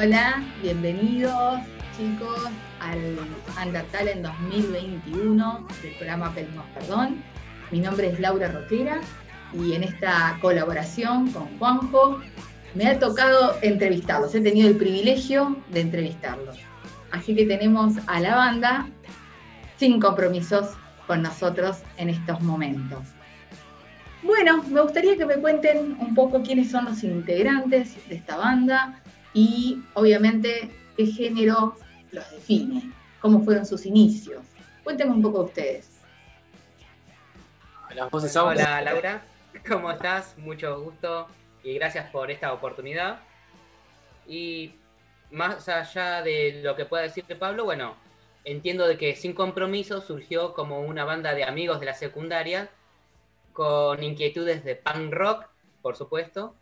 [0.00, 1.58] Hola, bienvenidos
[1.96, 2.38] chicos
[2.78, 3.18] al
[3.60, 7.20] Undertale en 2021 del programa Pedimos Perdón.
[7.72, 9.00] Mi nombre es Laura Roquera
[9.52, 12.20] y en esta colaboración con Juanjo
[12.76, 14.32] me ha tocado entrevistarlos.
[14.36, 16.58] He tenido el privilegio de entrevistarlos.
[17.10, 18.88] Así que tenemos a la banda
[19.78, 20.76] sin compromisos
[21.08, 23.00] con nosotros en estos momentos.
[24.22, 29.02] Bueno, me gustaría que me cuenten un poco quiénes son los integrantes de esta banda
[29.38, 31.76] y obviamente qué género
[32.10, 34.44] los define, cómo fueron sus inicios.
[34.82, 36.00] Cuéntenme un poco ustedes.
[37.88, 39.22] Hola, Hola Laura,
[39.68, 40.36] ¿cómo estás?
[40.38, 41.28] Mucho gusto
[41.62, 43.20] y gracias por esta oportunidad.
[44.26, 44.72] Y
[45.30, 47.94] más allá de lo que pueda decirte Pablo, bueno,
[48.42, 52.70] entiendo de que Sin Compromiso surgió como una banda de amigos de la secundaria
[53.52, 55.46] con inquietudes de punk rock,
[55.80, 56.56] por supuesto,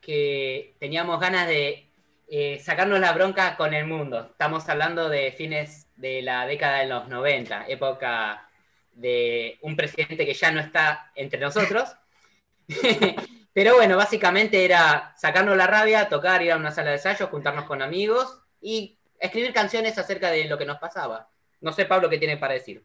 [0.00, 1.87] que teníamos ganas de
[2.30, 4.28] eh, sacarnos la bronca con el mundo.
[4.30, 8.48] Estamos hablando de fines de la década de los 90, época
[8.92, 11.88] de un presidente que ya no está entre nosotros.
[13.52, 17.64] Pero bueno, básicamente era sacarnos la rabia, tocar, ir a una sala de ensayo, juntarnos
[17.64, 21.28] con amigos y escribir canciones acerca de lo que nos pasaba.
[21.60, 22.84] No sé, Pablo, qué tiene para decir.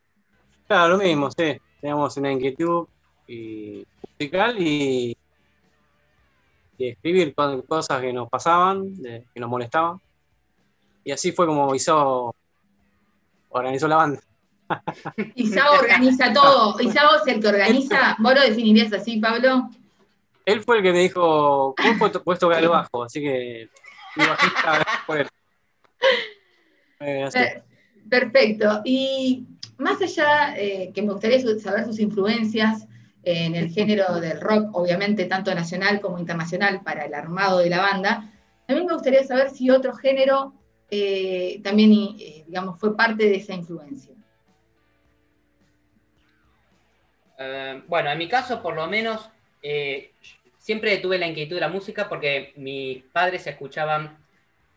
[0.68, 1.60] Claro, lo mismo, sí.
[1.82, 2.88] Teníamos una inquietud
[3.28, 5.18] y musical y,
[6.78, 7.34] escribir
[7.68, 10.00] cosas que nos pasaban, que nos molestaban.
[11.04, 12.36] Y así fue como Isao
[13.50, 14.22] organizó la banda.
[15.36, 16.80] Isao organiza todo.
[16.80, 18.16] Isao es el que organiza.
[18.20, 19.70] ¿Vos lo definirías así, Pablo?
[20.46, 23.70] Él fue el que me dijo, vos puedes tocar el bajo, así que
[24.16, 25.28] mi bajista por él.
[27.00, 27.30] Eh,
[28.10, 28.82] perfecto.
[28.84, 29.46] Y
[29.78, 32.88] más allá eh, que me gustaría saber sus influencias,
[33.24, 37.82] en el género del rock, obviamente tanto nacional como internacional, para el armado de la
[37.82, 38.32] banda.
[38.68, 40.54] También me gustaría saber si otro género
[40.96, 44.14] eh, también, eh, digamos, fue parte de esa influencia.
[47.40, 49.28] Eh, bueno, en mi caso, por lo menos,
[50.60, 54.18] siempre tuve la inquietud de la música porque mis padres escuchaban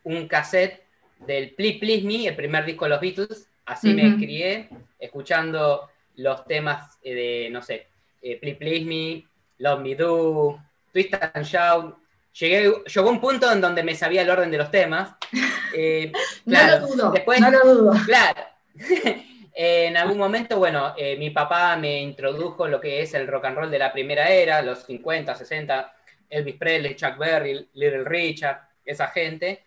[0.03, 0.81] un cassette
[1.25, 3.49] del Please Please Me, el primer disco de los Beatles.
[3.65, 7.87] Así me crié, escuchando los temas de, no sé,
[8.31, 9.25] eh, Please Please Me,
[9.59, 10.59] Love Me Do,
[10.91, 11.97] Twist and Shout.
[12.33, 15.11] Llegué, llegó un punto en donde me sabía el orden de los temas.
[15.79, 16.13] Eh,
[16.45, 17.93] no lo dudo, después, no lo dudo.
[18.05, 18.41] Claro.
[19.53, 23.57] en algún momento, bueno, eh, mi papá me introdujo lo que es el rock and
[23.57, 25.93] roll de la primera era, los 50, 60,
[26.29, 29.65] Elvis Presley, Chuck Berry, Little Richard, esa gente.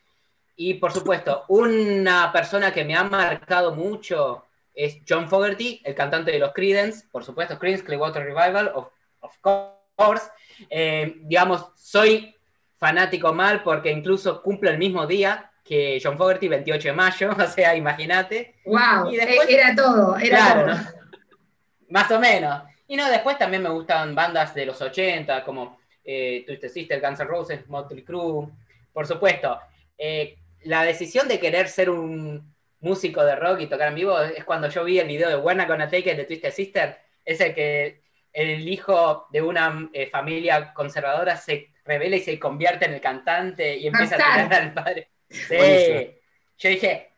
[0.57, 6.31] Y por supuesto, una persona que me ha marcado mucho es John Fogerty, el cantante
[6.31, 8.89] de los Creedence, por supuesto, Creedence Clearwater Revival, of,
[9.21, 10.27] of course.
[10.69, 12.35] Eh, digamos, soy
[12.77, 17.47] fanático mal porque incluso cumple el mismo día que John Fogerty, 28 de mayo, o
[17.47, 18.57] sea, imagínate.
[18.65, 19.11] ¡Wow!
[19.11, 20.77] era todo, era todo.
[21.91, 22.63] Más o menos.
[22.89, 27.21] Y no, después también me gustan bandas de los 80, como eh, Twisted Sister, Guns
[27.21, 28.49] N' Roses, Motley Crue,
[28.93, 29.61] por supuesto.
[29.97, 34.45] Eh, la decisión de querer ser un, músico de rock y tocar en vivo es
[34.45, 37.55] cuando yo vi el video de Not Gonna Take It de Twisted Sister, es el
[37.55, 43.01] que el hijo de una eh, familia conservadora se revela y se convierte en el
[43.01, 45.09] cantante y empieza a tirar al padre.
[45.29, 46.17] Sí.
[46.59, 47.11] Yo dije,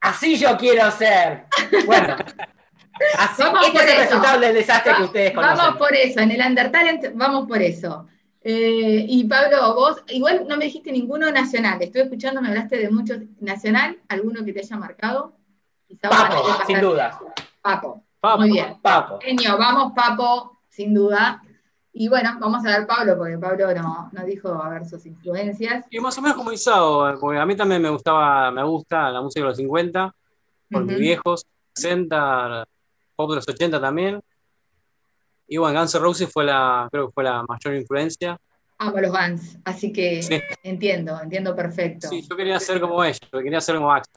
[0.00, 1.44] así yo quiero ser.
[1.86, 2.16] Bueno.
[3.16, 5.56] Así, vamos este es el resultado del desastre que ustedes conocen.
[5.56, 8.06] Vamos por eso, en el Undertalent vamos por eso.
[8.44, 12.90] Eh, y Pablo, vos, igual no me dijiste ninguno nacional, estoy escuchando, me hablaste de
[12.90, 15.32] muchos nacional, alguno que te haya marcado.
[16.00, 17.20] Papo, sin duda.
[17.60, 18.02] Papo.
[18.38, 18.78] Muy bien.
[18.82, 19.20] Papo.
[19.20, 21.42] Genio, vamos, Papo, sin duda.
[21.92, 25.84] Y bueno, vamos a ver Pablo, porque Pablo no, no dijo a ver sus influencias.
[25.90, 29.20] Y más o menos como Isao, porque a mí también me gustaba, me gusta la
[29.20, 30.14] música de los 50,
[30.70, 32.66] por mis viejos, 60,
[33.14, 34.22] pop de los 80 también.
[35.52, 38.40] Y bueno, Guns N' Roses fue la, creo que fue la mayor influencia.
[38.78, 40.20] Amo los Guns, así que
[40.62, 42.08] entiendo, entiendo perfecto.
[42.08, 44.14] Sí, yo quería ser como ellos, quería ser como Axel.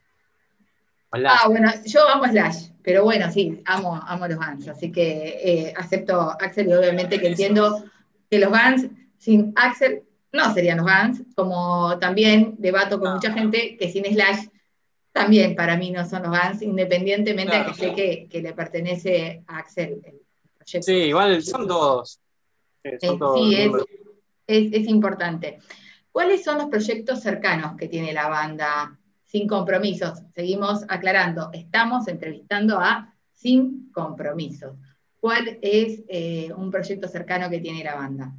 [1.12, 5.74] Ah, bueno, yo amo Slash, pero bueno, sí, amo, amo los Guns, así que eh,
[5.76, 7.84] acepto Axel y obviamente que entiendo
[8.30, 13.76] que los Guns sin Axel no serían los Guns, como también debato con mucha gente
[13.76, 14.46] que sin Slash
[15.12, 19.42] también para mí no son los Guns, independientemente de que sé que, que, le pertenece
[19.46, 20.00] a Axel
[20.66, 22.20] Sí, igual son todos.
[22.82, 23.18] Eh, sí,
[24.46, 25.58] es, importante.
[26.10, 30.22] ¿Cuáles son los proyectos cercanos que tiene la banda sin compromisos?
[30.34, 34.76] Seguimos aclarando, estamos entrevistando a Sin Compromisos.
[35.20, 38.32] ¿Cuál es eh, un proyecto cercano que tiene la banda?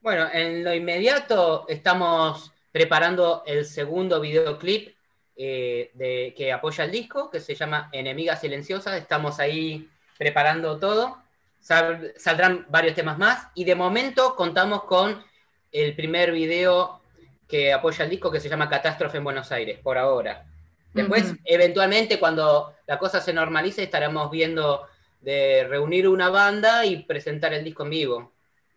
[0.00, 4.94] Bueno, en lo inmediato estamos preparando el segundo videoclip
[5.42, 8.94] eh, de, que apoya el disco, que se llama Enemiga Silenciosa.
[8.98, 9.88] Estamos ahí
[10.18, 11.16] preparando todo.
[11.60, 13.48] saldrán varios temas más.
[13.54, 15.24] Y de momento contamos con
[15.72, 17.00] el primer video
[17.48, 20.44] que apoya el disco, que se llama Catástrofe en Buenos Aires, por ahora.
[20.92, 24.88] Después, eventualmente, cuando la cosa se normalice, estaremos viendo
[25.22, 28.32] de reunir una banda y presentar el disco en vivo,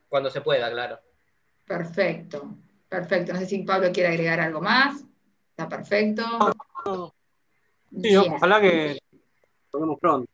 [0.07, 0.97] cuando se pueda, claro.
[1.65, 2.55] Perfecto,
[2.87, 3.33] perfecto.
[3.33, 5.03] No sé si Pablo quiere agregar algo más.
[5.53, 6.23] Está perfecto.
[8.01, 8.97] Sí, ojalá que
[9.71, 10.27] lo pronto.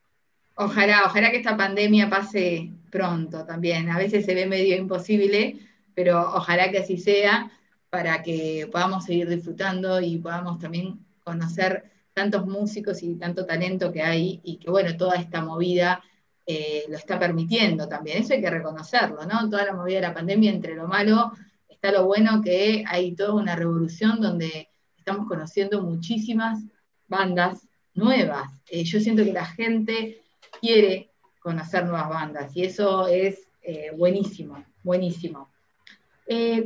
[0.55, 3.89] Ojalá, ojalá que esta pandemia pase pronto también.
[3.89, 5.59] A veces se ve medio imposible,
[5.93, 7.51] pero ojalá que así sea
[7.89, 14.01] para que podamos seguir disfrutando y podamos también conocer tantos músicos y tanto talento que
[14.01, 16.01] hay y que bueno, toda esta movida
[16.45, 18.19] eh, lo está permitiendo también.
[18.19, 19.49] Eso hay que reconocerlo, ¿no?
[19.49, 21.33] Toda la movida de la pandemia, entre lo malo,
[21.67, 24.68] está lo bueno que hay toda una revolución donde
[25.09, 26.63] estamos conociendo muchísimas
[27.07, 28.49] bandas nuevas.
[28.69, 30.21] Eh, yo siento que la gente
[30.61, 31.09] quiere
[31.39, 35.49] conocer nuevas bandas y eso es eh, buenísimo, buenísimo.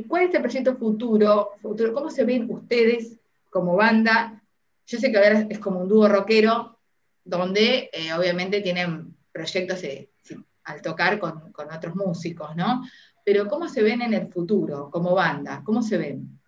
[0.08, 1.94] ¿Cuál es el proyecto futuro, futuro?
[1.94, 3.16] ¿Cómo se ven ustedes
[3.48, 4.42] como banda
[4.86, 6.78] yo sé que ahora es como un dúo rockero,
[7.24, 10.10] donde eh, obviamente tienen proyectos eh,
[10.64, 12.82] al tocar con, otros músicos, ¿no?
[13.24, 15.62] Pero ¿cómo se ven en el futuro como banda?
[15.64, 16.38] ¿Cómo se ven?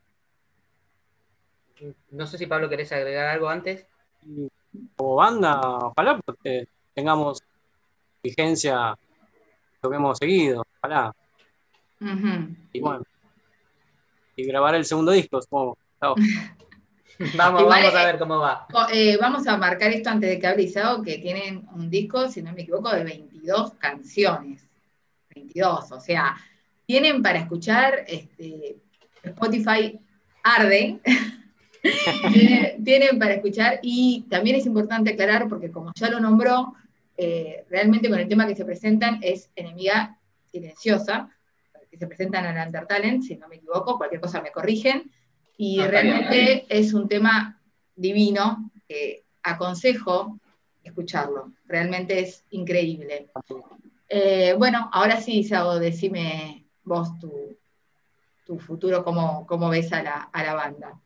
[2.11, 3.87] No sé si Pablo querés agregar algo antes.
[4.96, 7.43] Como banda, ojalá porque tengamos
[8.23, 8.96] vigencia
[9.82, 11.14] lo que hemos seguido, ojalá.
[12.73, 13.05] Y bueno,
[14.37, 15.78] y grabar el segundo disco, supongo.
[16.00, 18.67] vamos, vamos a ver cómo va.
[18.93, 20.70] Eh, vamos a marcar esto antes de que hable
[21.05, 24.67] que tienen un disco, si no me equivoco, de 22 canciones.
[25.34, 26.37] 22, o sea,
[26.87, 28.76] tienen para escuchar este,
[29.22, 29.99] Spotify
[30.43, 31.00] arde.
[32.85, 36.75] tienen, para escuchar y también es importante aclarar, porque como ya lo nombró,
[37.17, 40.19] eh, realmente con el tema que se presentan es enemiga
[40.51, 41.31] silenciosa,
[41.91, 45.10] que se presentan en Under Talent, si no me equivoco, cualquier cosa me corrigen.
[45.58, 47.58] Y realmente es un tema
[47.94, 50.39] divino que aconsejo
[50.84, 51.53] escucharlo.
[51.67, 53.29] Realmente es increíble.
[54.08, 60.99] Eh, bueno, ahora sí, Sago, decime vos tu, futuro, cómo, cómo ves a la, banda.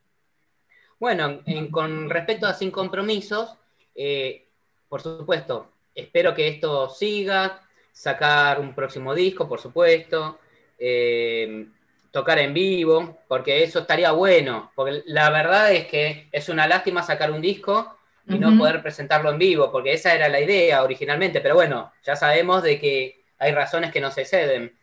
[1.01, 1.41] Bueno,
[1.73, 3.57] con respecto a Sin Compromisos,
[3.95, 4.47] eh,
[4.89, 10.39] por supuesto, espero que esto siga, sacar un próximo disco, por supuesto.
[10.79, 11.67] Eh,
[12.11, 17.03] tocar en vivo, porque eso estaría bueno, porque la verdad es que es una lástima
[17.03, 21.41] sacar un disco y no poder presentarlo en vivo, porque esa era la idea originalmente,
[21.41, 24.77] pero bueno, ya sabemos de que hay razones que no se ceden.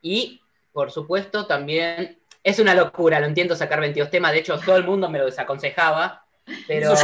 [0.00, 0.40] Y,
[0.72, 4.84] por supuesto, también es una locura, lo entiendo sacar 22 temas, de hecho todo el
[4.84, 6.24] mundo me lo desaconsejaba,
[6.66, 6.94] pero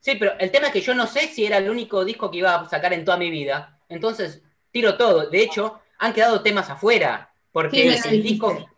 [0.00, 2.38] sí, pero el tema es que yo no sé si era el único disco que
[2.38, 6.70] iba a sacar en toda mi vida, entonces tiro todo, de hecho han quedado temas
[6.70, 8.68] afuera, porque el disco,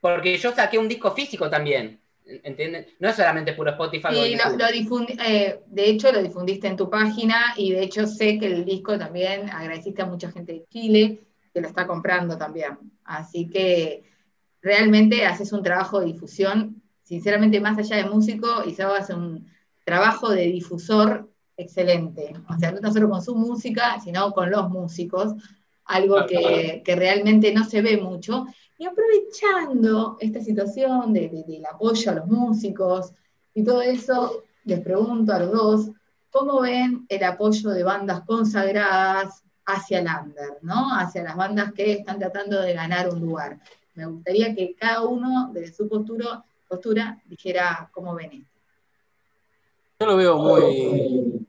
[0.00, 1.98] porque yo saqué un disco físico también.
[2.24, 2.86] ¿Entienden?
[3.00, 4.08] No es solamente puro Spotify.
[4.12, 8.46] Sí, lo, eh, de hecho lo difundiste en tu página y de hecho sé que
[8.46, 11.18] el disco también agradeciste a mucha gente de Chile
[11.52, 12.78] que lo está comprando también.
[13.04, 14.04] Así que
[14.62, 19.46] realmente haces un trabajo de difusión, sinceramente más allá de músico, y se hace un
[19.84, 22.32] trabajo de difusor excelente.
[22.48, 25.34] O sea, no solo con su música, sino con los músicos,
[25.84, 28.46] algo que, realmente no se ve mucho.
[28.78, 33.12] Y aprovechando esta situación del apoyo a los músicos
[33.54, 35.90] y todo eso, les pregunto a los dos,
[36.30, 40.94] ¿cómo ven el apoyo de bandas consagradas hacia el under, ¿no?
[40.94, 43.60] hacia las bandas que están tratando de ganar un lugar?
[43.94, 48.60] Me gustaría que cada uno, desde su postura, postura dijera cómo ven esto.
[50.00, 51.46] Yo lo veo muy...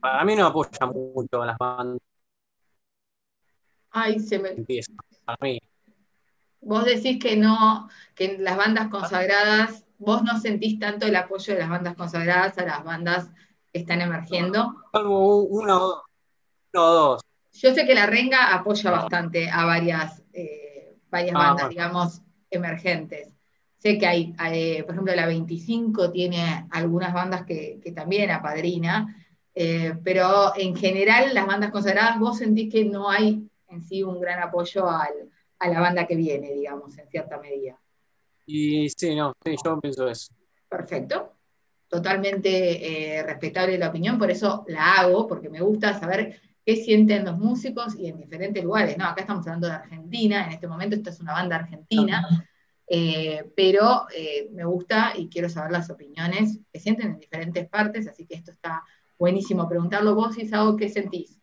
[0.00, 2.00] Para mí no apoya mucho a las bandas
[3.98, 4.50] Ay, se me...
[4.50, 4.92] Empieza,
[5.26, 5.58] a mí.
[6.60, 11.54] Vos decís que no, que en las bandas consagradas, vos no sentís tanto el apoyo
[11.54, 13.30] de las bandas consagradas a las bandas
[13.72, 14.76] que están emergiendo.
[14.92, 16.02] Uno
[16.74, 17.22] o dos.
[17.54, 20.65] Yo sé que la Renga apoya bastante a varias, eh,
[21.16, 23.32] varias ah, bandas, digamos, emergentes.
[23.78, 24.32] Sé que hay,
[24.82, 29.14] por ejemplo, la 25 tiene algunas bandas que, también apadrina,
[29.54, 34.20] eh, pero en general las bandas consagradas, vos sentís que no hay en sí un
[34.20, 35.08] gran apoyo a
[35.68, 37.78] la banda que viene, digamos, en cierta medida.
[38.46, 40.32] Y sí, no, yo pienso eso.
[40.68, 41.32] Perfecto.
[41.88, 47.24] Totalmente eh, respetable la opinión, por eso la hago, porque me gusta saber qué sienten
[47.24, 48.98] los músicos y en diferentes lugares.
[48.98, 52.44] No, acá estamos hablando de Argentina, en este momento esta es una banda argentina,
[52.88, 58.08] eh, pero eh, me gusta y quiero saber las opiniones que sienten en diferentes partes,
[58.08, 58.82] así que esto está
[59.16, 59.68] buenísimo.
[59.68, 61.40] Preguntarlo vos, Isao, ¿qué sentís?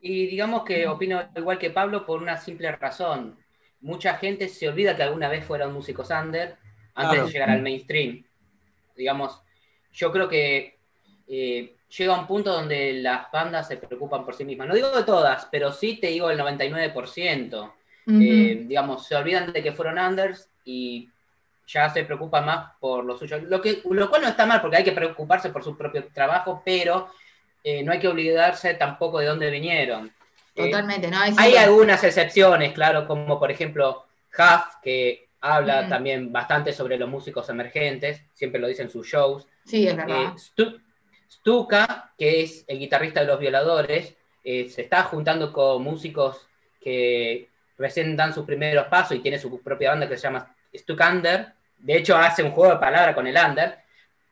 [0.00, 3.38] Y digamos que opino igual que Pablo por una simple razón.
[3.80, 6.58] Mucha gente se olvida que alguna vez fueron músicos under
[6.94, 8.22] antes de llegar al mainstream.
[8.94, 9.40] Digamos,
[9.94, 10.78] yo creo que
[11.26, 14.68] eh, llega un punto donde las bandas se preocupan por sí mismas.
[14.68, 17.72] No digo de todas, pero sí te digo el 99%.
[18.12, 21.08] Eh, digamos, se olvidan de que fueron unders y
[21.66, 23.38] ya se preocupan más por lo suyo.
[23.42, 26.62] Lo, que, lo cual no está mal, porque hay que preocuparse por su propio trabajo,
[26.64, 27.10] pero
[27.62, 30.12] eh, no hay que olvidarse tampoco de dónde vinieron.
[30.54, 31.18] Totalmente, ¿no?
[31.20, 34.06] Hay, algunas excepciones, claro, como por ejemplo
[34.36, 39.46] Huff, que habla también bastante sobre los músicos emergentes, siempre lo dice en sus shows.
[39.64, 40.34] Sí, es verdad.
[41.30, 46.48] Stuka, que es el guitarrista de los violadores, eh, se está juntando con músicos
[46.80, 51.54] que recién dan sus primeros pasos y tiene su propia banda que se llama Stukander.
[51.78, 53.78] De hecho, hace un juego de palabras con el Under.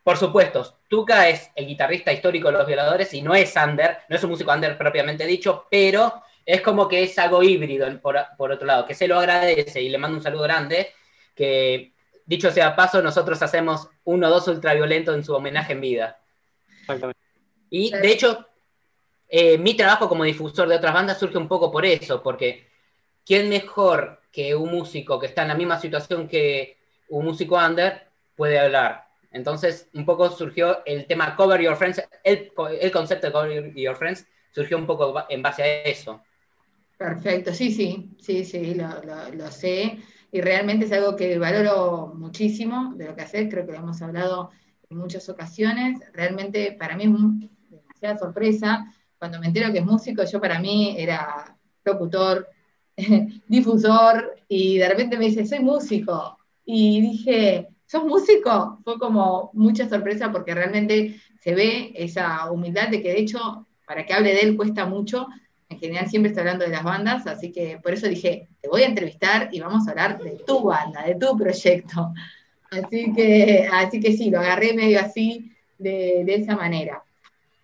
[0.03, 4.17] Por supuesto, Stuka es el guitarrista histórico de los violadores y no es under, no
[4.17, 8.51] es un músico under propiamente dicho, pero es como que es algo híbrido por, por
[8.51, 10.95] otro lado, que se lo agradece y le mando un saludo grande,
[11.35, 11.93] que
[12.25, 16.19] dicho sea paso, nosotros hacemos uno o dos ultraviolentos en su homenaje en vida.
[17.71, 18.47] Y de hecho,
[19.29, 22.67] eh, mi trabajo como difusor de otras bandas surge un poco por eso, porque
[23.27, 26.77] ¿quién mejor que un músico que está en la misma situación que
[27.09, 29.07] un músico under puede hablar?
[29.31, 32.53] Entonces, un poco surgió el tema Cover Your Friends, el,
[32.91, 36.23] concepto de Cover Your Friends surgió un poco en base a eso.
[36.97, 38.89] Perfecto, sí, sí, sí, sí, lo,
[39.35, 39.99] lo sé.
[40.33, 44.01] Y realmente es algo que valoro muchísimo de lo que haces, creo que lo hemos
[44.03, 44.51] hablado
[44.91, 46.01] en muchas ocasiones.
[46.13, 48.95] Realmente para mí es demasiada sorpresa.
[49.19, 52.49] Cuando me entero que es músico, yo para mí era locutor,
[53.49, 56.39] difusor, y de repente me dice, soy músico.
[56.65, 58.81] Y dije, ¿sos músico?
[58.85, 64.05] Fue como mucha sorpresa porque realmente se ve esa humildad de que de hecho, para
[64.05, 65.27] que hable de él cuesta mucho.
[65.71, 68.83] En general siempre está hablando de las bandas, así que por eso dije, te voy
[68.83, 72.13] a entrevistar y vamos a hablar de tu banda, de tu proyecto.
[72.71, 77.03] Así que, así que sí, lo agarré medio así, de, esa manera.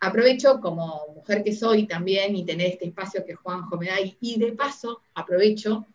[0.00, 4.38] Aprovecho como mujer que soy también y tener este espacio que Juanjo me da y,
[4.38, 5.86] de paso aprovecho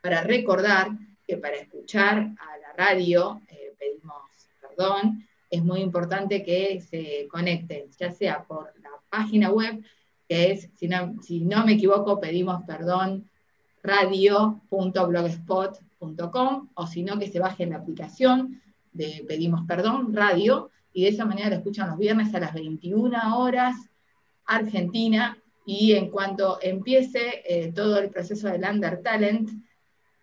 [0.00, 0.90] para recordar
[1.26, 4.22] que para escuchar a la radio, eh, pedimos
[4.60, 9.82] perdón, es muy importante que se conecten, ya sea por la página web,
[10.28, 13.28] que es, si no, si no me equivoco, pedimos perdón
[13.82, 18.60] radio.blogspot o si no, que se baje la aplicación
[18.92, 23.38] de Pedimos Perdón, radio, y de esa manera lo escuchan los viernes a las 21
[23.38, 23.76] horas,
[24.46, 29.50] Argentina, y en cuanto empiece eh, todo el proceso del Under Talent,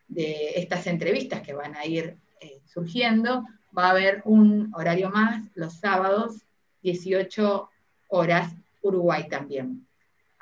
[0.08, 3.46] de estas entrevistas que van a ir eh, surgiendo,
[3.77, 6.41] va a haber un horario más los sábados,
[6.84, 7.70] 18
[8.10, 9.88] horas, Uruguay también.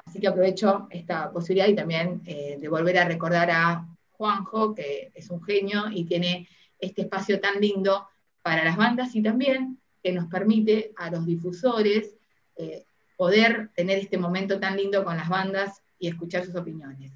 [0.05, 5.11] Así que aprovecho esta posibilidad y también eh, de volver a recordar a Juanjo, que
[5.13, 6.47] es un genio y tiene
[6.79, 8.07] este espacio tan lindo
[8.41, 12.15] para las bandas y también que nos permite a los difusores
[12.55, 12.85] eh,
[13.17, 17.13] poder tener este momento tan lindo con las bandas y escuchar sus opiniones.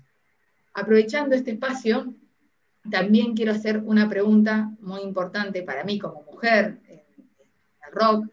[0.73, 2.13] Aprovechando este espacio,
[2.89, 7.01] también quiero hacer una pregunta muy importante para mí como mujer en
[7.85, 8.27] el rock,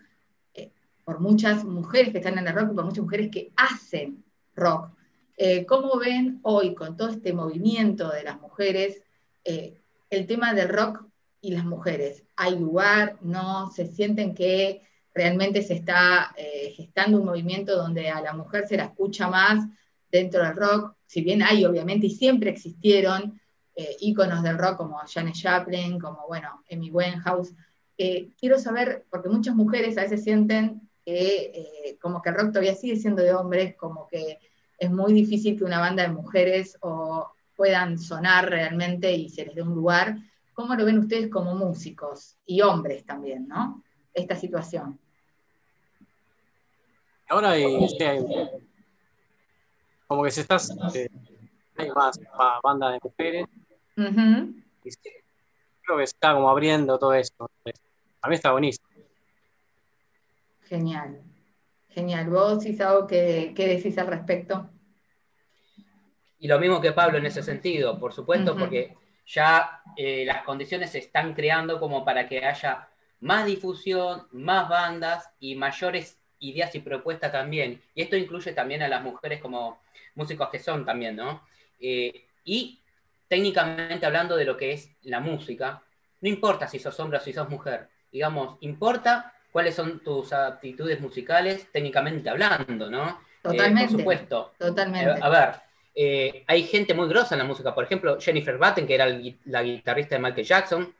[0.54, 0.70] eh,
[1.04, 4.93] por muchas mujeres que están en el rock y por muchas mujeres que hacen rock.
[5.36, 9.02] Eh, ¿Cómo ven hoy con todo este movimiento de las mujeres
[9.42, 11.04] eh, el tema del rock
[11.40, 12.22] y las mujeres?
[12.36, 13.18] ¿Hay lugar?
[13.20, 13.70] ¿No?
[13.72, 18.76] ¿Se sienten que realmente se está eh, gestando un movimiento donde a la mujer se
[18.76, 19.66] la escucha más
[20.10, 20.94] dentro del rock?
[21.06, 23.40] Si bien hay, obviamente, y siempre existieron
[23.98, 27.54] íconos del rock como Janet Joplin, como, bueno, Amy Winehouse.
[27.96, 32.94] quiero saber, porque muchas mujeres a veces sienten que como que el rock todavía sigue
[32.94, 34.38] siendo de hombres, como que
[34.78, 39.54] es muy difícil que una banda de mujeres o puedan sonar realmente y se les
[39.54, 40.16] dé un lugar.
[40.52, 43.82] ¿Cómo lo ven ustedes como músicos y hombres también, no?
[44.12, 44.98] Esta situación.
[47.28, 47.64] Ahora hay,
[50.06, 50.58] como que se está,
[50.94, 51.08] eh,
[51.76, 52.20] hay más
[52.62, 53.46] bandas de mujeres.
[53.96, 54.90] y
[55.82, 57.50] creo que se está como abriendo todo esto.
[58.20, 58.86] A mí está buenísimo.
[60.62, 61.20] Genial.
[61.94, 62.28] Genial.
[62.28, 64.68] ¿Vos, Isao, qué, qué decís al respecto?
[66.40, 68.96] Y lo mismo que Pablo en ese sentido, por supuesto, porque
[69.26, 72.88] ya eh, las condiciones se están creando como para que haya
[73.20, 77.80] más difusión, más bandas y mayores ideas y propuestas también.
[77.94, 79.80] Y esto incluye también a las mujeres como
[80.16, 81.42] músicos que son también, ¿no?
[81.80, 82.80] Eh, y
[83.28, 85.80] técnicamente hablando de lo que es la música,
[86.20, 91.00] no importa si sos hombre o si sos mujer, digamos, importa cuáles son tus aptitudes
[91.00, 93.20] musicales técnicamente hablando, ¿no?
[93.40, 93.92] Totalmente.
[93.92, 94.52] por supuesto.
[94.58, 95.22] Totalmente.
[95.22, 99.06] a ver, hay gente muy grosa en la música, por ejemplo, Jennifer Batten, que era
[99.44, 100.94] la guitarrista de Michael Jackson,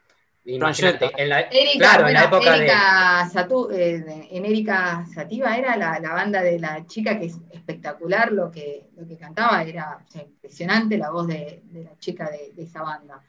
[0.47, 5.57] Imagínate, en la, Erika, claro, bueno, en la época Erika Satu, eh, en Erika Sativa
[5.57, 9.65] era la, la, banda de la chica que es espectacular lo que, lo que cantaba,
[9.65, 13.21] era o sea, impresionante la voz de, de la chica de, de esa banda.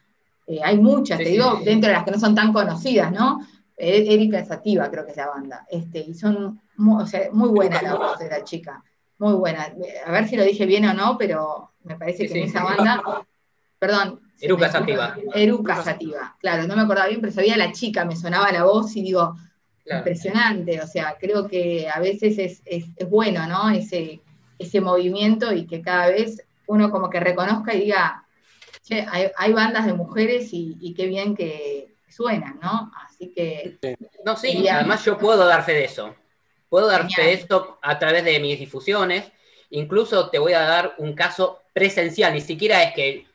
[0.46, 1.64] Eh, hay muchas, Sí, te sí, digo, sí.
[1.64, 3.40] dentro de las que no son tan conocidas, ¿no?
[3.76, 7.50] Eh, Erika Sativa creo que es la banda, este, y son muy, o sea, muy
[7.50, 8.82] buena la voz de la chica,
[9.18, 9.70] muy buena.
[10.06, 12.64] A ver si lo dije bien o no, pero me parece Sí, que en esa
[12.64, 13.02] banda,
[13.78, 14.20] perdón.
[14.40, 15.16] Eruca Sativa.
[15.34, 18.96] Eruca Sativa, claro, no me acordaba bien, pero sabía la chica, me sonaba la voz
[18.96, 19.36] y digo,
[19.84, 20.00] Claro.
[20.00, 23.70] impresionante, o sea, creo que a veces es, es- es bueno, ¿no?
[23.70, 24.20] Ese,
[24.58, 28.24] ese movimiento y que cada vez uno como que reconozca y diga,
[28.82, 32.92] che, hay, hay bandas de mujeres y, y qué bien que suenan, ¿no?
[33.04, 33.78] Así que,
[34.24, 34.76] No, sí, Genial.
[34.78, 36.14] además yo puedo dar fe de eso.
[36.68, 39.30] Puedo dar fe de esto a través de mis difusiones.
[39.70, 43.26] Incluso te voy a dar un caso presencial, ni siquiera es que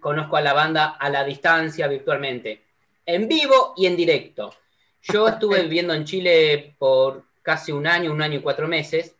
[0.00, 2.62] conozco a la banda a la distancia virtualmente.
[3.06, 4.54] En vivo y en directo.
[5.02, 9.16] Yo estuve viviendo en Chile por casi un año, un año y cuatro meses,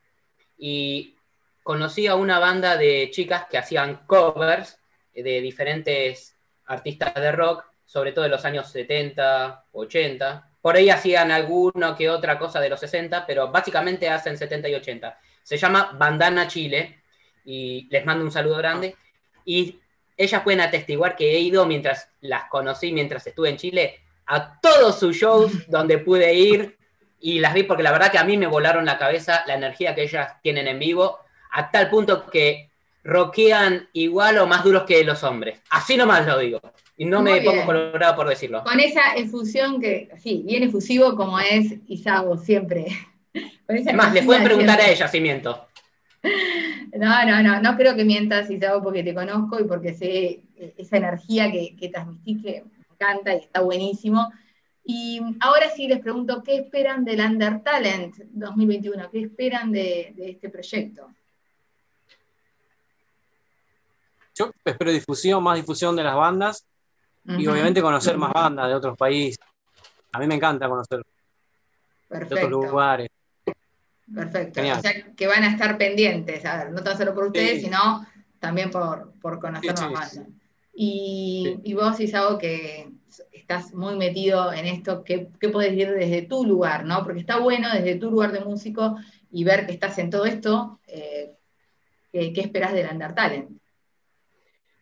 [0.56, 1.16] y
[1.62, 4.78] conocí a una banda de chicas que hacían covers
[5.14, 6.36] de diferentes
[6.66, 10.48] artistas de rock, sobre todo de los años 70, 80.
[10.62, 14.74] Por ahí hacían alguna que otra cosa de los 60, pero básicamente hacen 70 y
[14.76, 15.18] 80.
[15.42, 17.02] Se llama Bandana Chile
[17.44, 18.96] y les mando un saludo grande.
[19.44, 19.78] Y
[20.16, 24.98] ellas pueden atestiguar que he ido mientras las conocí, mientras estuve en Chile, a todos
[24.98, 26.78] sus shows donde pude ir
[27.20, 29.94] y las vi porque la verdad que a mí me volaron la cabeza la energía
[29.94, 31.18] que ellas tienen en vivo,
[31.50, 32.70] a tal punto que
[33.04, 35.60] rockean igual o más duros que los hombres.
[35.68, 36.62] Así nomás lo digo.
[36.96, 37.66] Y no Muy me pongo bien.
[37.66, 38.62] colorado por decirlo.
[38.64, 42.86] con esa efusión que, sí, bien efusivo como es Isago siempre.
[43.66, 45.66] Con esa Es más, energía pueden preguntar a ellas si miento.
[46.94, 50.74] No, no, no, no creo que mientas, Isago, porque te conozco y porque sé eh,
[50.76, 54.30] esa energía que, que transmitís que me encanta y está buenísimo.
[54.84, 59.10] Y ahora sí les pregunto, ¿qué esperan del Under Talent 2021?
[59.10, 61.08] ¿Qué esperan de, de este proyecto?
[64.34, 66.66] Yo espero difusión, más difusión de las bandas
[67.24, 69.38] y obviamente conocer más bandas de otros países.
[70.12, 71.04] A mí me encanta conocer de
[72.16, 73.08] otros Perfecto, lugares.
[74.14, 74.60] perfecto.
[74.60, 74.78] Genial.
[74.78, 77.64] O sea, que van a estar pendientes, a ver, no tan solo por ustedes, Sí.
[77.66, 78.06] sino
[78.38, 80.20] también por, por conocer Sí, más bandas.
[80.74, 82.88] Y, y vos, Isago, que
[83.32, 87.02] estás muy metido en esto, ¿qué, qué podés decir desde tu lugar, no?
[87.04, 88.96] Porque está bueno desde tu lugar de músico
[89.30, 91.36] y ver que estás en todo esto, eh,
[92.10, 93.50] ¿qué, qué esperás del Under Talent?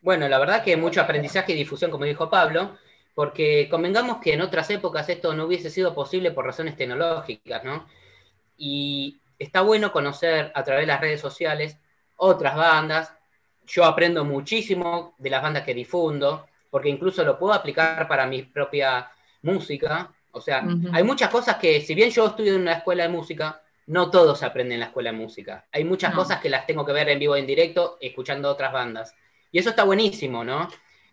[0.01, 2.77] Bueno, la verdad que mucho aprendizaje y difusión, como dijo Pablo,
[3.13, 7.85] porque convengamos que en otras épocas esto no hubiese sido posible por razones tecnológicas, ¿no?
[8.57, 11.77] Y está bueno conocer a través de las redes sociales
[12.15, 13.13] otras bandas.
[13.67, 18.43] Yo aprendo muchísimo de las bandas que difundo, porque incluso lo puedo aplicar para mi
[18.43, 19.09] propia
[19.43, 20.11] música.
[20.31, 23.61] O sea, hay muchas cosas que, si bien yo estudio en una escuela de música,
[23.87, 25.65] no todos se aprenden en la escuela de música.
[25.71, 26.17] Hay muchas No.
[26.17, 29.13] cosas que las tengo que ver en vivo en directo, escuchando otras bandas.
[29.51, 30.69] Y eso está buenísimo, ¿no?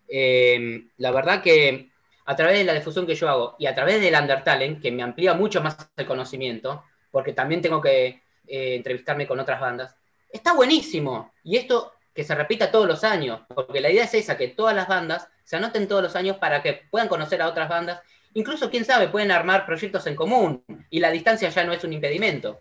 [0.07, 1.89] Eh, la verdad que
[2.25, 5.03] a través de la difusión que yo hago y a través del Undertalent, que me
[5.03, 9.95] amplía mucho más el conocimiento, porque también tengo que eh, entrevistarme con otras bandas,
[10.31, 11.33] está buenísimo.
[11.43, 14.75] Y esto que se repita todos los años, porque la idea es esa, que todas
[14.75, 18.01] las bandas se anoten todos los años para que puedan conocer a otras bandas.
[18.33, 21.93] Incluso, quién sabe, pueden armar proyectos en común y la distancia ya no es un
[21.93, 22.59] impedimento.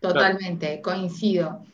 [0.00, 1.64] Totalmente, coincido,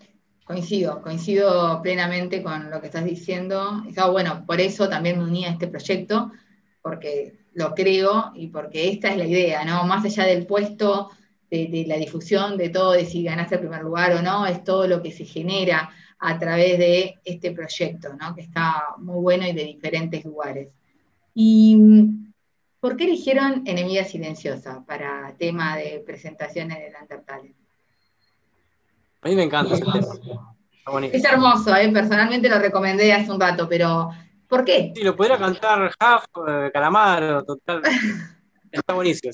[0.45, 3.83] coincido, coincido plenamente con lo que estás diciendo.
[3.89, 6.33] Está bueno, por eso también me uní a este proyecto,
[6.81, 9.85] porque lo creo y porque esta es la idea, ¿no?
[9.85, 11.11] Más allá del puesto,
[11.51, 14.87] de, la difusión, de todo, de si ganaste el primer lugar o no, es todo
[14.87, 18.35] lo que se genera a través de este proyecto, ¿no?
[18.35, 20.69] Que está muy bueno y de diferentes lugares.
[21.35, 21.77] ¿Y
[22.81, 27.55] por qué eligieron Enemiga Silenciosa para tema de presentación en el Undertale?
[29.23, 30.15] A mí me encanta ese tema.
[30.79, 31.17] Está bonito.
[31.17, 31.89] Es hermoso, ¿eh?
[31.93, 34.11] personalmente lo recomendé hace un rato, pero
[34.49, 34.93] ¿por qué?
[34.95, 37.83] Sí, lo podría cantar Huff, eh, Calamaro, total.
[38.73, 39.33] Está buenísimo.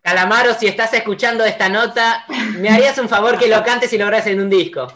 [0.00, 2.24] Calamaro, si estás escuchando esta nota,
[2.58, 4.86] me harías un favor que lo cantes y lo grabes en un disco.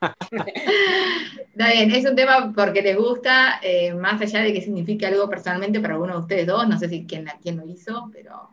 [0.00, 5.30] Está bien, es un tema porque les gusta, eh, más allá de que signifique algo
[5.30, 8.50] personalmente para alguno de ustedes dos, no sé si quién, quién lo hizo, pero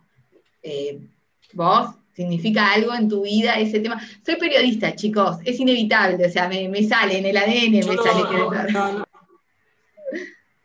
[0.63, 0.99] eh,
[1.53, 4.01] vos, significa algo en tu vida ese tema.
[4.25, 7.95] Soy periodista, chicos, es inevitable, o sea, me, me sale en el ADN, Yo me
[7.95, 8.71] no- sale que...
[8.73, 9.05] no, no.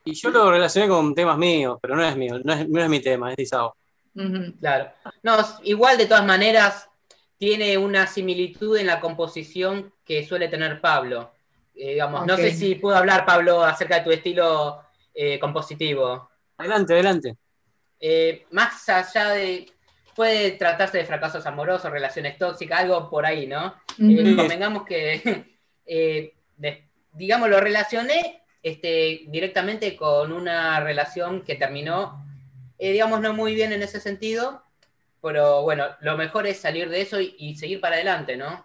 [0.04, 2.88] Y yo lo relacioné con temas míos, pero no es mío, no es, no es
[2.88, 3.74] mi tema, es Isao.
[4.60, 4.90] Claro.
[5.22, 6.88] No, igual de todas maneras,
[7.38, 11.32] tiene una similitud en la composición que suele tener Pablo.
[11.74, 14.80] Eh, digamos, No sé si puedo hablar, Pablo, acerca de tu estilo
[15.12, 16.30] eh, compositivo.
[16.56, 17.36] Adelante, adelante.
[18.00, 19.66] Eh, más allá de.
[20.16, 23.74] Puede tratarse de fracasos amorosos, relaciones tóxicas, algo por ahí, ¿no?
[23.98, 25.44] convengamos que,
[27.12, 32.24] digamos, lo relacioné este, directamente con una relación que terminó,
[32.78, 34.62] digamos, no muy bien en ese sentido,
[35.20, 38.64] pero bueno, lo mejor es salir de eso y, seguir para adelante, ¿no?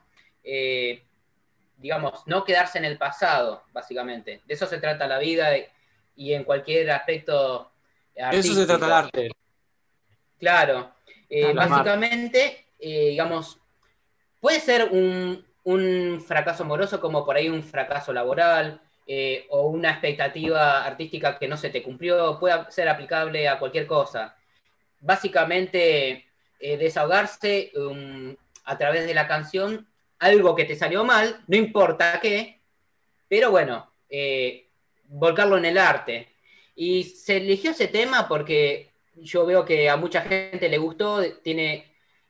[1.82, 4.42] digamos, no quedarse en el pasado, básicamente.
[4.46, 5.50] De eso se trata la vida
[6.16, 7.72] y en cualquier aspecto.
[8.16, 9.32] De eso se trata el arte.
[10.40, 10.92] Claro.
[11.34, 13.60] Eh, básicamente, eh, digamos,
[14.40, 15.44] puede ser un,
[16.28, 21.58] fracaso amoroso como por ahí un fracaso laboral eh, o una expectativa artística que no
[21.58, 24.36] se te cumplió, puede ser aplicable a cualquier cosa.
[25.00, 26.28] Básicamente,
[26.60, 29.88] desahogarse um, a través de la canción
[30.20, 32.62] algo que te salió mal, no importa qué,
[33.28, 34.68] pero bueno, eh,
[35.06, 36.28] volcarlo en el arte.
[36.76, 41.86] Y se eligió ese tema porque yo veo que a mucha gente le gustó, tiene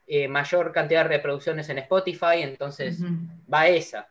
[0.08, 3.00] eh, mayor cantidad de reproducciones en Spotify, entonces
[3.52, 4.08] va esa.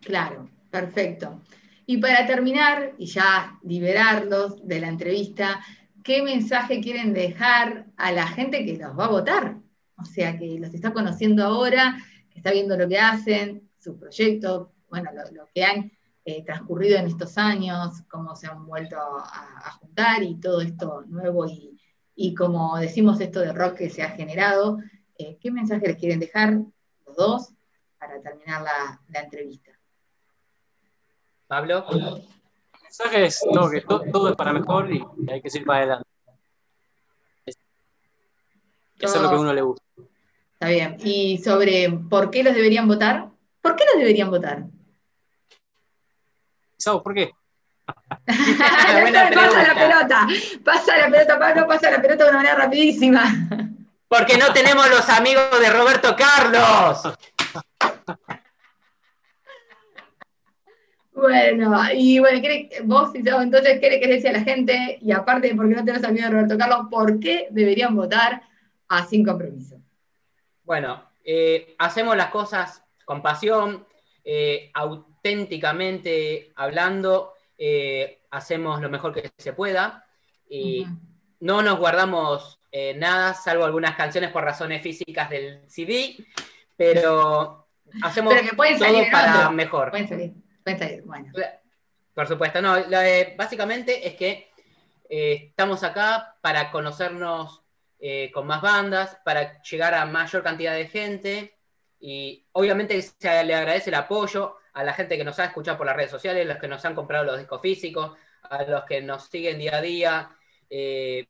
[0.00, 1.42] Claro, perfecto.
[1.86, 5.60] Y para terminar, y ya liberarlos de la entrevista,
[6.02, 9.56] ¿qué mensaje quieren dejar a la gente que los va a votar?
[9.98, 11.96] O sea, que los está conociendo ahora
[12.34, 15.92] está viendo lo que hacen, sus proyectos, bueno, lo, que han
[16.24, 21.46] eh, transcurrido en estos años, cómo se han vuelto a, juntar y todo esto nuevo
[21.46, 21.73] y,
[22.34, 24.78] como decimos esto de rock que se ha generado.
[25.18, 26.54] Eh, ¿Qué mensaje les quieren dejar
[27.06, 27.52] los dos
[27.98, 29.72] para terminar la, entrevista?
[31.46, 31.84] Pablo.
[31.90, 33.40] El mensaje es
[33.72, 36.08] que todo, es para mejor y hay que seguir para adelante.
[38.98, 39.84] Eso es lo que a uno le gusta.
[40.52, 40.96] Está bien.
[41.00, 43.30] ¿Y sobre por qué los deberían votar?
[43.60, 44.66] ¿Por qué los deberían votar?
[47.02, 47.32] ¿por qué?
[48.26, 50.26] pasa la pelota,
[50.64, 53.22] pasa la pelota, Pablo, pasa la pelota de una manera rapidísima.
[54.08, 57.14] Porque no tenemos los amigos de Roberto Carlos.
[61.12, 62.40] Bueno, y bueno,
[62.84, 64.98] vos entonces, ¿qué le querés decir a la gente?
[65.00, 68.42] Y aparte de por qué no tenemos amigos de Roberto Carlos, ¿por qué deberían votar
[68.88, 69.76] a Sin Compromiso?
[70.64, 73.86] Bueno, eh, hacemos las cosas con pasión,
[74.24, 80.04] eh, auténticamente hablando, eh, hacemos lo mejor que se pueda
[80.48, 80.86] y
[81.40, 82.60] no nos guardamos
[82.96, 86.16] nada, salvo algunas canciones por razones físicas del CD,
[86.76, 87.68] pero
[88.02, 89.90] hacemos todo para mejor.
[89.90, 90.32] Pueden salir,
[90.64, 91.32] pueden salir, bueno.
[92.12, 92.74] Por supuesto, no,
[93.36, 94.50] básicamente es que
[95.08, 97.64] estamos acá para conocernos
[98.06, 101.56] eh, con más bandas, para llegar a mayor cantidad de gente.
[101.98, 105.86] Y obviamente se le agradece el apoyo a la gente que nos ha escuchado por
[105.86, 109.24] las redes sociales, los que nos han comprado los discos físicos, a los que nos
[109.24, 110.30] siguen día a día.
[110.68, 111.26] Eh,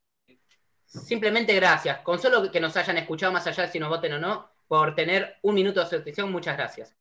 [0.86, 2.00] simplemente gracias.
[2.00, 4.94] Con solo que nos hayan escuchado, más allá de si nos voten o no, por
[4.94, 6.94] tener un minuto de atención, muchas gracias.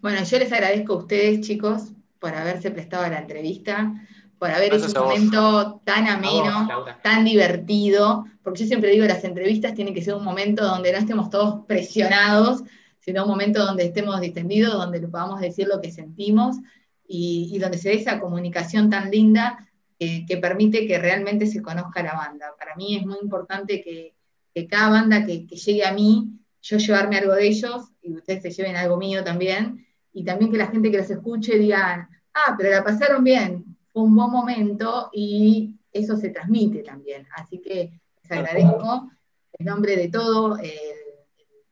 [0.00, 3.92] Bueno, yo les agradezco a ustedes, chicos, por haberse prestado a la entrevista
[4.38, 6.68] por haber hecho un momento tan ameno,
[7.02, 10.98] tan divertido, porque yo siempre digo, las entrevistas tienen que ser un momento donde no
[10.98, 12.62] estemos todos presionados,
[13.08, 16.58] sino un momento donde estemos distendidos, donde podamos decir lo que sentimos
[17.06, 19.66] y, donde se dé esa comunicación tan linda
[19.98, 22.54] que permite que realmente se conozca la banda.
[22.58, 24.14] Para mí es muy importante que,
[24.68, 28.50] cada banda que, que llegue a mí, yo llevarme algo de ellos y ustedes se
[28.50, 32.70] lleven algo mío también, y también que la gente que los escuche diga, ah, pero
[32.70, 37.26] la pasaron bien, un buen momento y eso se transmite también.
[37.34, 37.90] Así que
[38.22, 39.10] les agradezco
[39.58, 41.07] en nombre de todo el,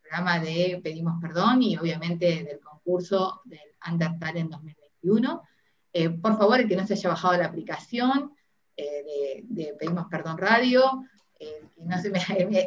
[0.08, 5.42] programa de Pedimos Perdón y obviamente del concurso del Under en 2021.
[5.92, 8.32] Eh, por favor, el que no se haya bajado la aplicación
[8.76, 11.04] eh, de, Pedimos Perdón Radio,
[11.40, 12.20] eh, no se me,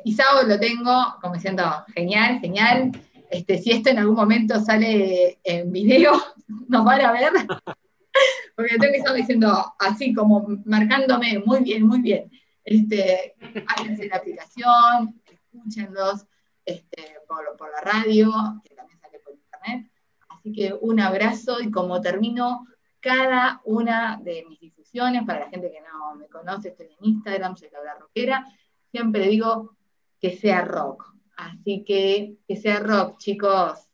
[0.03, 2.91] Isao lo tengo como diciendo, genial, genial.
[3.29, 6.11] Este, si esto en algún momento sale en video,
[6.67, 7.31] nos van a ver.
[8.55, 12.29] porque tengo que estar diciendo así como marcándome muy bien, muy bien.
[12.65, 13.35] Este,
[13.67, 16.25] háganse la aplicación, escúchenlos
[16.69, 18.31] este, por, la radio,
[18.63, 19.91] que también sale por internet.
[20.29, 22.65] Así que un abrazo y como termino
[22.99, 27.55] cada una de mis difusiones, para la gente que no me conoce, estoy en Instagram,
[27.55, 28.45] soy Laura Roquera,
[28.91, 29.75] siempre digo
[30.19, 31.13] que sea rock.
[31.37, 33.87] Así que que sea rock, chicos.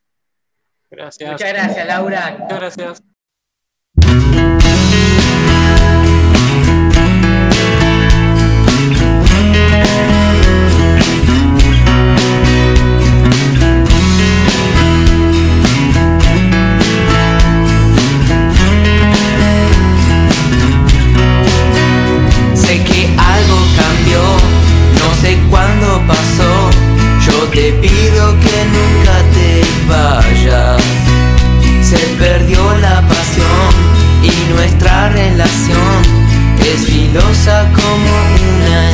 [0.90, 1.32] Gracias.
[1.32, 2.38] Muchas gracias, Laura.
[2.40, 3.15] Muchas gracias.
[27.66, 30.84] Te pido que nunca te vayas.
[31.82, 33.74] Se perdió la pasión
[34.22, 36.04] y nuestra relación
[36.60, 38.12] es filosa como
[38.60, 38.92] una